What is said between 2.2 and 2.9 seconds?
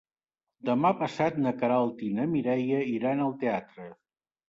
Mireia